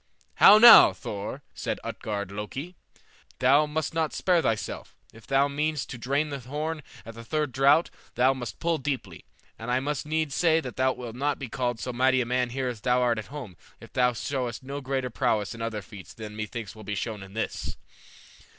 [0.37, 2.75] "How now, Thor?" said Utgard Loki;
[3.37, 7.51] "thou must not spare thyself; if thou meanest to drain the horn at the third
[7.51, 9.25] draught thou must pull deeply;
[9.59, 12.49] and I must needs say that thou wilt not be called so mighty a man
[12.49, 16.15] here as thou art at home if thou showest no greater prowess in other feats
[16.15, 17.77] than methinks will be shown in this."